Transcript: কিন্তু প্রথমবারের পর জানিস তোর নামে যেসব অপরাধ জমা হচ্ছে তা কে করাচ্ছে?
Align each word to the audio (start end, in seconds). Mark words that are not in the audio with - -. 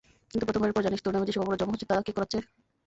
কিন্তু 0.31 0.45
প্রথমবারের 0.45 0.75
পর 0.75 0.85
জানিস 0.85 1.01
তোর 1.01 1.13
নামে 1.13 1.27
যেসব 1.27 1.41
অপরাধ 1.43 1.59
জমা 1.59 1.73
হচ্ছে 1.73 1.89
তা 1.89 1.95
কে 2.05 2.11
করাচ্ছে? 2.13 2.37